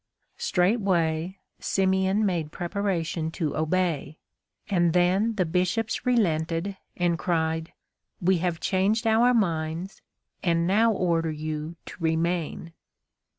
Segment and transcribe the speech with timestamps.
[0.39, 4.17] Straightway Simeon made preparation to obey.
[4.67, 7.71] And then the Bishops relented and cried,
[8.19, 10.01] "We have changed our minds,
[10.41, 12.73] and now order you to remain!"